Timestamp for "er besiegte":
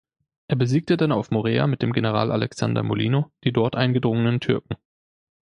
0.47-0.97